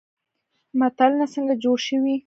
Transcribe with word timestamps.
متلونه 0.79 1.25
څنګه 1.33 1.53
جوړ 1.63 1.77
شوي؟ 1.87 2.15